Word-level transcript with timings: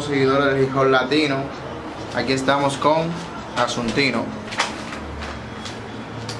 Seguidores 0.00 0.54
del 0.54 0.64
Hijo 0.64 0.84
Latino. 0.84 1.36
Aquí 2.14 2.34
estamos 2.34 2.76
con 2.76 3.08
Asuntino. 3.56 4.24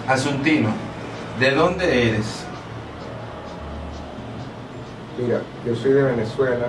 Asuntino, 0.06 0.68
¿de 1.38 1.50
dónde 1.52 2.08
eres? 2.08 2.44
Mira, 5.18 5.40
yo 5.66 5.74
soy 5.74 5.92
de 5.92 6.02
Venezuela, 6.02 6.66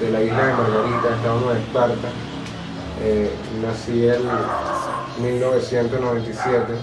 de 0.00 0.10
la 0.10 0.22
isla 0.22 0.46
de 0.46 0.52
Margarita, 0.52 1.16
estado 1.16 1.52
de 1.52 1.60
Esparta. 1.60 2.08
Eh, 3.02 3.32
nací 3.62 4.08
en 4.08 4.22
1997, 5.22 6.74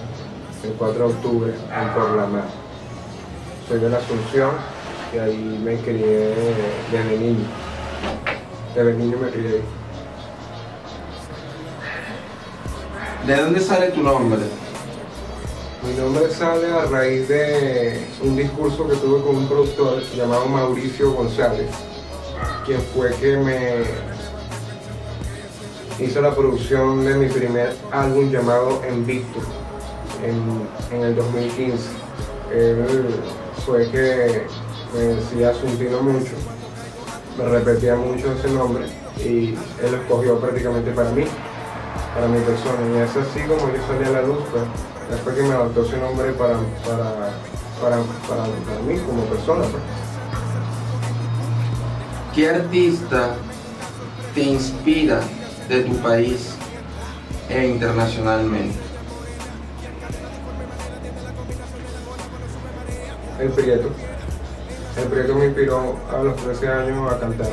el 0.64 0.72
4 0.72 0.98
de 0.98 1.14
octubre, 1.14 1.52
en 1.52 1.88
Porlamar. 1.94 2.44
Soy 3.68 3.78
de 3.78 3.88
la 3.88 3.98
Asunción 3.98 4.50
y 5.14 5.18
ahí 5.18 5.60
me 5.64 5.76
crié 5.76 6.34
desde 6.92 7.18
niño. 7.18 7.65
Desde 8.76 8.92
niño 8.92 9.16
me 9.16 9.30
crié 9.30 9.62
¿De 13.26 13.36
dónde 13.36 13.60
sale 13.60 13.88
tu 13.88 14.02
nombre? 14.02 14.40
Mi 15.82 15.94
nombre 15.94 16.28
sale 16.28 16.70
a 16.70 16.84
raíz 16.84 17.26
de 17.26 18.06
un 18.22 18.36
discurso 18.36 18.86
que 18.86 18.96
tuve 18.96 19.22
con 19.22 19.36
un 19.36 19.48
productor 19.48 20.02
llamado 20.14 20.44
Mauricio 20.46 21.10
González, 21.12 21.70
quien 22.66 22.82
fue 22.94 23.14
que 23.14 23.38
me 23.38 23.84
hizo 26.04 26.20
la 26.20 26.34
producción 26.34 27.02
de 27.02 27.14
mi 27.14 27.28
primer 27.28 27.74
álbum 27.92 28.30
llamado 28.30 28.82
En 28.86 29.06
Victor 29.06 29.42
en, 30.22 31.02
el 31.02 31.16
2015. 31.16 31.78
Él 32.52 33.06
fue 33.64 33.90
que 33.90 34.42
me 34.92 35.00
decía 35.00 35.54
Suntino 35.54 36.02
mucho 36.02 36.34
me 37.38 37.44
repetía 37.44 37.96
mucho 37.96 38.32
ese 38.32 38.50
nombre 38.50 38.86
y 39.18 39.54
él 39.82 39.92
lo 39.92 39.96
escogió 39.98 40.40
prácticamente 40.40 40.90
para 40.92 41.10
mí, 41.10 41.24
para 42.14 42.28
mi 42.28 42.40
persona. 42.40 42.78
Y 42.92 42.98
es 42.98 43.16
así 43.16 43.40
como 43.40 43.72
yo 43.72 43.86
salí 43.86 44.04
a 44.04 44.10
la 44.10 44.22
luz, 44.22 44.38
pues, 44.50 44.62
después 45.10 45.36
que 45.36 45.42
me 45.42 45.54
adoptó 45.54 45.84
ese 45.84 45.98
nombre 45.98 46.32
para, 46.32 46.58
para, 46.84 47.32
para, 47.80 47.96
para, 48.28 48.82
mí 48.86 48.98
como 49.00 49.24
persona. 49.24 49.62
Pues. 49.62 49.82
¿Qué 52.34 52.48
artista 52.50 53.34
te 54.34 54.42
inspira 54.42 55.20
de 55.68 55.82
tu 55.84 55.96
país 55.96 56.54
e 57.48 57.66
internacionalmente? 57.68 58.78
El 63.38 63.50
Prieto. 63.50 64.05
El 64.96 65.04
proyecto 65.04 65.34
me 65.34 65.46
inspiró 65.46 65.96
a 66.10 66.22
los 66.22 66.36
13 66.36 66.68
años 66.68 67.12
a 67.12 67.18
cantar. 67.18 67.48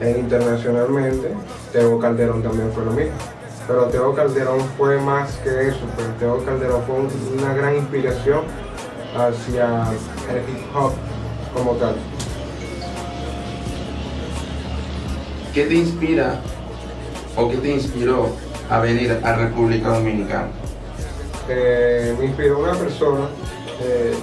E 0.00 0.10
internacionalmente, 0.18 1.28
Teo 1.72 1.98
Calderón 1.98 2.42
también 2.42 2.70
fue 2.72 2.84
lo 2.84 2.92
mismo. 2.92 3.12
Pero 3.66 3.84
Teo 3.86 4.14
Calderón 4.14 4.60
fue 4.76 4.98
más 5.00 5.32
que 5.38 5.68
eso, 5.68 5.78
pero 5.96 6.08
pues. 6.08 6.18
Teo 6.18 6.44
Calderón 6.44 6.82
fue 6.82 6.96
una 7.38 7.54
gran 7.54 7.76
inspiración 7.76 8.40
hacia 9.16 9.84
el 10.30 10.38
hip 10.50 10.76
hop 10.76 10.92
como 11.54 11.72
tal. 11.72 11.94
¿Qué 15.54 15.66
te 15.66 15.74
inspira 15.74 16.40
o 17.36 17.48
qué 17.50 17.56
te 17.56 17.72
inspiró 17.72 18.28
a 18.68 18.78
venir 18.80 19.18
a 19.22 19.34
República 19.34 19.88
Dominicana? 19.88 20.48
Eh, 21.48 22.14
me 22.18 22.26
inspiró 22.26 22.60
una 22.60 22.74
persona 22.74 23.26
eh, 23.82 24.14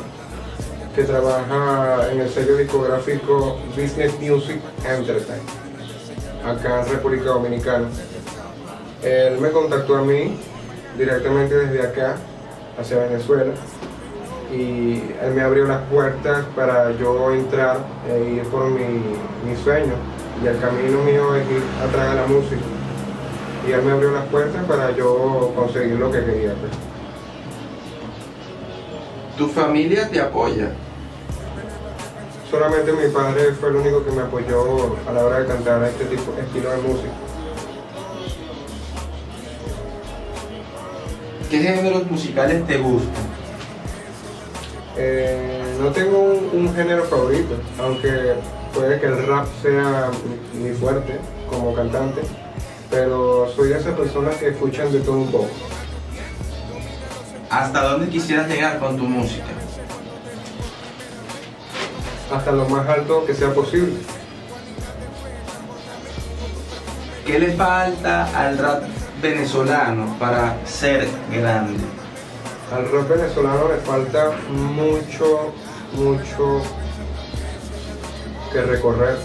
que 0.97 1.03
trabaja 1.03 2.11
en 2.11 2.21
el 2.21 2.27
sello 2.27 2.57
discográfico 2.57 3.59
Business 3.75 4.19
Music 4.19 4.59
Entertainment, 4.83 5.47
acá 6.43 6.81
en 6.81 6.91
República 6.91 7.25
Dominicana. 7.25 7.87
Él 9.03 9.39
me 9.39 9.51
contactó 9.51 9.97
a 9.97 10.01
mí 10.01 10.35
directamente 10.97 11.53
desde 11.53 11.83
acá, 11.87 12.15
hacia 12.79 12.97
Venezuela, 12.97 13.53
y 14.51 15.03
él 15.21 15.33
me 15.35 15.41
abrió 15.43 15.65
las 15.65 15.83
puertas 15.83 16.45
para 16.55 16.91
yo 16.97 17.31
entrar 17.31 17.77
e 18.09 18.31
ir 18.37 18.43
por 18.45 18.67
mi, 18.71 19.55
sueño. 19.63 19.93
Y 20.43 20.47
el 20.47 20.59
camino 20.59 21.03
mío 21.03 21.35
es 21.35 21.47
ir 21.51 21.61
atrás 21.87 22.09
de 22.09 22.15
la 22.15 22.25
música. 22.25 22.61
Y 23.67 23.71
él 23.71 23.83
me 23.83 23.91
abrió 23.91 24.13
las 24.13 24.25
puertas 24.29 24.65
para 24.65 24.89
yo 24.95 25.53
conseguir 25.55 25.99
lo 25.99 26.11
que 26.11 26.25
quería. 26.25 26.55
Pues. 26.55 26.71
¿Tu 29.37 29.47
familia 29.47 30.09
te 30.09 30.19
apoya? 30.19 30.71
Solamente 32.49 32.91
mi 32.93 33.07
padre 33.11 33.53
fue 33.53 33.69
el 33.69 33.75
único 33.77 34.03
que 34.05 34.11
me 34.11 34.21
apoyó 34.21 34.95
a 35.07 35.13
la 35.13 35.25
hora 35.25 35.39
de 35.39 35.47
cantar 35.47 35.83
este 35.83 36.05
tipo, 36.05 36.33
estilo 36.39 36.71
de 36.71 36.77
música. 36.77 37.11
¿Qué 41.49 41.59
géneros 41.59 42.11
musicales 42.11 42.67
te 42.67 42.77
gustan? 42.77 43.37
Eh, 44.97 45.63
no 45.79 45.91
tengo 45.91 46.17
un, 46.51 46.73
género 46.75 47.03
favorito, 47.03 47.55
aunque 47.79 48.33
puede 48.73 48.99
que 48.99 49.05
el 49.05 49.27
rap 49.27 49.45
sea 49.61 50.09
mi, 50.53 50.71
fuerte 50.71 51.19
como 51.49 51.73
cantante, 51.73 52.21
pero 52.89 53.47
soy 53.55 53.69
de 53.69 53.77
esas 53.77 53.95
personas 53.95 54.35
que 54.35 54.49
escuchan 54.49 54.91
de 54.91 54.99
todo 54.99 55.17
un 55.17 55.31
poco. 55.31 55.49
¿Hasta 57.49 57.81
dónde 57.81 58.09
quisieras 58.09 58.49
llegar 58.49 58.79
con 58.79 58.97
tu 58.97 59.03
música? 59.03 59.56
Hasta 62.31 62.51
lo 62.51 62.67
más 62.67 62.87
alto 62.87 63.25
que 63.25 63.33
sea 63.33 63.53
posible. 63.53 63.95
¿Qué 67.25 67.39
le 67.39 67.53
falta 67.53 68.25
al 68.37 68.57
rap 68.57 68.83
venezolano 69.21 70.15
para 70.19 70.55
ser 70.65 71.07
grande? 71.31 71.83
Al 72.73 72.89
rap 72.89 73.07
venezolano 73.09 73.69
le 73.69 73.77
falta 73.77 74.31
mucho, 74.49 75.53
mucho 75.93 76.61
que 78.51 78.61
recorrer. 78.61 79.17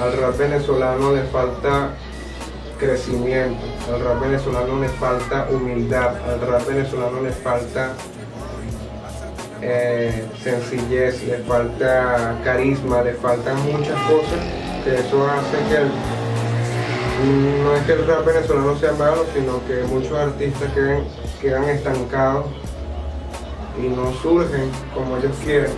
Al 0.00 0.12
rap 0.16 0.36
venezolano 0.36 1.12
le 1.12 1.22
falta 1.24 1.90
crecimiento, 2.78 3.64
al 3.92 4.00
rap 4.00 4.20
venezolano 4.20 4.80
le 4.80 4.88
falta 4.88 5.48
humildad, 5.50 6.14
al 6.28 6.40
rap 6.40 6.66
venezolano 6.66 7.22
le 7.22 7.32
falta 7.32 7.94
eh, 9.62 10.26
sencillez, 10.42 11.22
le 11.24 11.38
falta 11.38 12.38
carisma, 12.44 13.02
le 13.02 13.14
faltan 13.14 13.56
muchas 13.64 14.00
cosas 14.02 14.40
que 14.84 14.94
eso 14.94 15.26
hace 15.28 15.56
que 15.68 15.80
no 17.62 17.74
es 17.74 17.82
que 17.84 17.92
el 17.92 18.06
rap 18.06 18.24
venezolano 18.24 18.76
sea 18.78 18.92
malo, 18.92 19.24
sino 19.34 19.64
que 19.66 19.82
muchos 19.84 20.12
artistas 20.12 20.72
queden, 20.72 21.04
quedan 21.40 21.64
estancados 21.64 22.46
y 23.78 23.88
no 23.88 24.12
surgen 24.22 24.70
como 24.94 25.16
ellos 25.16 25.34
quieren 25.44 25.72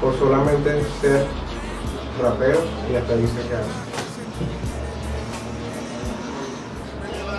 por 0.00 0.16
solamente 0.18 0.82
ser 1.00 1.26
raperos 2.22 2.64
y 2.90 2.96
hasta 2.96 3.12
ahí 3.12 3.26
se 3.26 3.48
quedan. 3.48 3.88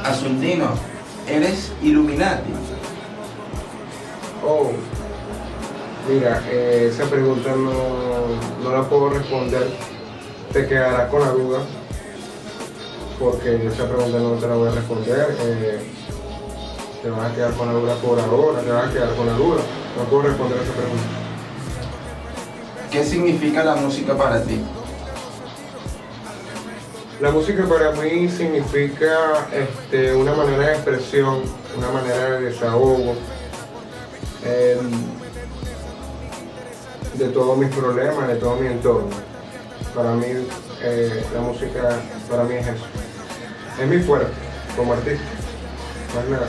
Asuntino, 0.06 0.72
¿eres 1.28 1.72
Illuminati? 1.82 2.52
Oh, 4.46 4.72
Mira, 6.08 6.44
eh, 6.50 6.90
esa 6.92 7.06
pregunta 7.06 7.52
no, 7.56 8.72
la 8.72 8.90
puedo 8.90 9.10
responder. 9.10 9.68
Te 10.52 10.68
quedará 10.68 11.08
con 11.10 11.22
la 11.22 11.32
duda, 11.32 11.60
porque 13.20 13.68
esa 13.68 13.88
pregunta 13.88 14.18
no 14.18 14.32
te 14.32 14.48
la 14.48 14.56
voy 14.56 14.70
a 14.70 14.72
responder. 14.72 15.36
Eh, 15.40 15.80
te 17.02 17.10
vas 17.10 17.32
a 17.32 17.36
quedar 17.36 17.54
con 17.54 17.68
la 17.68 17.74
duda 17.74 17.96
por 17.96 18.20
ahora, 18.20 18.62
te 18.62 18.72
vas 18.72 18.90
a 18.90 18.94
quedar 18.94 19.16
con 19.16 19.28
la 19.28 19.34
duda. 19.34 19.62
No 19.98 20.04
puedo 20.10 20.24
responder 20.24 20.58
esa 20.58 20.74
pregunta. 20.74 21.04
¿Qué 22.92 23.06
significa 23.06 23.64
la 23.64 23.76
música 23.76 24.18
para 24.18 24.42
ti? 24.44 24.60
La 27.22 27.32
música 27.32 27.66
para 27.66 27.92
mí 27.92 28.30
significa 28.30 29.48
este, 29.54 30.16
una 30.16 30.34
manera 30.34 30.68
de 30.68 30.74
expresión, 30.74 31.42
una 31.78 31.92
manera 31.92 32.32
de 32.32 32.46
desahogo 32.46 33.14
em, 34.46 34.90
de 37.20 37.28
todos 37.28 37.58
mis 37.58 37.70
problemas, 37.76 38.28
de 38.28 38.36
todo 38.36 38.56
mi 38.56 38.68
entorno. 38.68 39.10
Para 39.94 40.14
mí 40.14 40.26
eh, 40.82 41.24
la 41.34 41.42
música, 41.42 42.00
para 42.30 42.44
mí 42.44 42.56
es 42.56 42.68
eso. 42.68 42.86
Es 43.82 43.88
mi 43.88 44.00
fuerte 44.00 44.32
como 44.76 44.94
artista, 44.94 45.24
más 46.16 46.30
nada. 46.30 46.48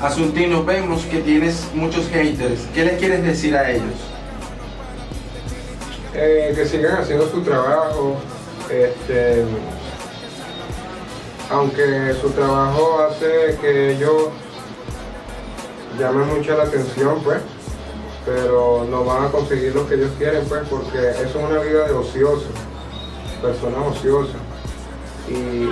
Asuntino, 0.00 0.64
vemos 0.64 1.04
que 1.04 1.18
tienes 1.20 1.66
muchos 1.74 2.06
haters. 2.08 2.60
¿Qué 2.72 2.84
le 2.84 2.96
quieres 2.96 3.24
decir 3.24 3.56
a 3.56 3.70
ellos? 3.70 3.94
Eh, 6.14 6.52
que 6.54 6.66
sigan 6.66 6.98
haciendo 6.98 7.28
su 7.28 7.42
trabajo, 7.42 8.16
este, 8.70 9.44
aunque 11.50 12.14
su 12.20 12.30
trabajo 12.30 13.00
hace 13.00 13.58
que 13.60 13.92
ellos 13.92 14.28
llamen 15.98 16.28
mucho 16.28 16.56
la 16.56 16.64
atención, 16.64 17.20
pues, 17.24 17.38
pero 18.24 18.86
no 18.90 19.04
van 19.04 19.24
a 19.24 19.28
conseguir 19.28 19.74
lo 19.74 19.86
que 19.88 19.94
ellos 19.94 20.12
quieren, 20.18 20.44
pues, 20.48 20.62
porque 20.68 21.10
eso 21.10 21.22
es 21.22 21.34
una 21.36 21.60
vida 21.60 21.86
de 21.86 21.92
ocioso, 21.92 22.46
personas 23.42 23.96
ociosas. 23.96 24.36
Y 25.28 25.68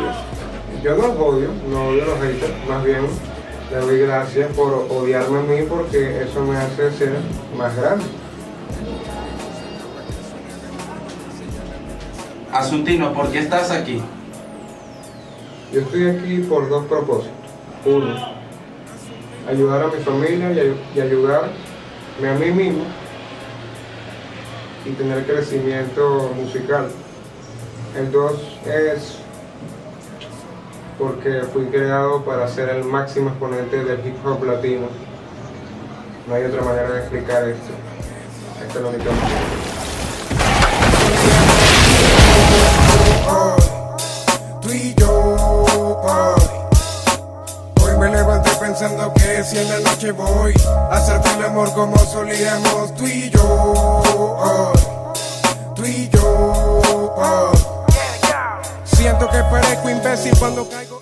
yo 0.82 0.96
no 0.96 1.08
los 1.08 1.18
odio, 1.18 1.48
no 1.70 1.88
odio 1.88 2.02
a 2.02 2.06
los 2.06 2.18
haters, 2.20 2.68
más 2.68 2.84
bien 2.84 3.06
le 3.70 3.78
doy 3.78 4.00
gracias 4.00 4.52
por 4.54 4.86
odiarme 4.90 5.38
a 5.38 5.42
mí 5.42 5.66
porque 5.66 6.22
eso 6.22 6.42
me 6.42 6.56
hace 6.56 6.92
ser 6.92 7.16
más 7.56 7.74
grande. 7.74 8.04
Asuntino, 12.52 13.14
¿por 13.14 13.30
qué 13.30 13.38
estás 13.38 13.70
aquí? 13.70 14.02
Yo 15.72 15.80
estoy 15.80 16.10
aquí 16.10 16.38
por 16.40 16.68
dos 16.68 16.84
propósitos. 16.84 17.32
Uno, 17.86 18.14
ayudar 19.48 19.84
a 19.84 19.86
mi 19.86 20.02
familia 20.02 20.52
y, 20.94 21.00
ayudarme 21.00 21.71
a 22.28 22.34
mí 22.34 22.50
mismo 22.50 22.84
y 24.84 24.90
tener 24.90 25.24
crecimiento 25.24 26.32
musical. 26.36 26.88
El 27.96 28.10
es 28.66 29.18
porque 30.98 31.42
fui 31.52 31.66
creado 31.66 32.24
para 32.24 32.48
ser 32.48 32.68
el 32.70 32.84
máximo 32.84 33.30
exponente 33.30 33.84
del 33.84 34.06
hip 34.06 34.24
hop 34.24 34.44
latino. 34.44 34.86
No 36.28 36.34
hay 36.34 36.44
otra 36.44 36.62
manera 36.62 36.90
de 36.90 37.00
explicar 37.00 37.48
esto. 37.48 37.72
Esta 38.64 38.78
es 38.78 38.84
la 38.84 38.90
única 38.90 39.10
manera. 39.10 39.40
Pensando 48.82 49.12
que 49.14 49.44
si 49.44 49.58
en 49.58 49.68
la 49.68 49.78
noche 49.78 50.10
voy 50.10 50.52
a 50.66 50.96
hacerte 50.96 51.30
el 51.38 51.44
amor 51.44 51.72
como 51.72 51.96
solíamos 51.98 52.94
tú 52.96 53.06
y 53.06 53.30
yo 53.30 53.44
hoy, 53.44 54.80
tú 55.76 55.84
y 55.84 56.08
yo 56.08 56.82
hoy. 57.16 57.58
Siento 58.84 59.28
que 59.28 59.38
parezco 59.44 59.88
imbécil 59.88 60.36
cuando 60.38 60.68
caigo 60.68 61.00